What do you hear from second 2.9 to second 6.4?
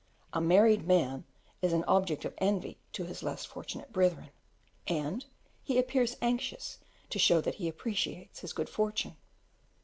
to his less fortunate brethren, and he appears